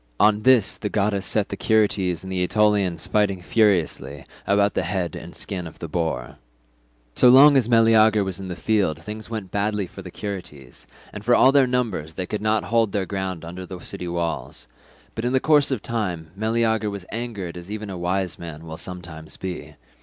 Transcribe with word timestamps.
On 0.19 0.41
this 0.41 0.77
the 0.79 0.89
goddess 0.89 1.27
set 1.27 1.49
the 1.49 1.55
Curetes 1.55 2.23
and 2.23 2.31
the 2.31 2.41
Aetolians 2.41 3.05
fighting 3.05 3.39
furiously 3.39 4.25
about 4.47 4.73
the 4.73 4.81
head 4.81 5.15
and 5.15 5.35
skin 5.35 5.67
of 5.67 5.77
the 5.77 5.87
boar. 5.87 6.37
"So 7.13 7.29
long 7.29 7.55
as 7.55 7.69
Meleager 7.69 8.23
was 8.23 8.39
in 8.39 8.47
the 8.47 8.55
field 8.55 8.99
things 8.99 9.29
went 9.29 9.51
badly 9.51 9.87
with 9.95 10.03
the 10.03 10.09
Curetes, 10.09 10.87
and 11.13 11.23
for 11.23 11.35
all 11.35 11.51
their 11.51 11.67
numbers 11.67 12.15
they 12.15 12.25
could 12.25 12.41
not 12.41 12.63
hold 12.63 12.93
their 12.93 13.05
ground 13.05 13.45
under 13.45 13.63
the 13.63 13.77
city 13.77 14.07
walls; 14.07 14.67
but 15.13 15.23
in 15.23 15.33
the 15.33 15.39
course 15.39 15.69
of 15.69 15.83
time 15.83 16.31
Meleager 16.35 16.89
was 16.89 17.05
angered 17.11 17.55
as 17.55 17.69
even 17.69 17.91
a 17.91 17.95
wise 17.95 18.39
man 18.39 18.65
will 18.65 18.77
sometimes 18.77 19.37
be. 19.37 19.75